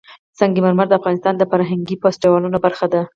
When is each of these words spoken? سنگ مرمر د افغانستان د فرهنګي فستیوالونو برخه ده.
سنگ 0.39 0.55
مرمر 0.63 0.85
د 0.89 0.93
افغانستان 0.99 1.33
د 1.37 1.43
فرهنګي 1.51 1.95
فستیوالونو 2.01 2.57
برخه 2.65 2.87
ده. 2.93 3.01